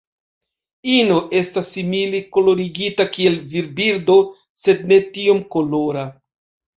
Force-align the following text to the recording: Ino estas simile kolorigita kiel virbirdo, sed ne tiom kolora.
Ino 0.91 1.17
estas 1.39 1.67
simile 1.75 2.21
kolorigita 2.37 3.05
kiel 3.17 3.37
virbirdo, 3.51 4.15
sed 4.63 4.81
ne 4.93 4.99
tiom 5.19 5.43
kolora. 5.57 6.07